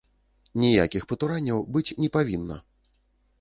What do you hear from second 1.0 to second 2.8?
патуранняў быць не павінна!